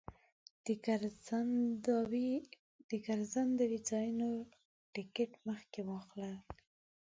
د 2.91 2.97
ګرځندوی 3.05 3.75
ځایونو 3.89 4.29
ټکټ 4.93 5.31
مخکې 5.47 5.81
واخله. 5.89 6.33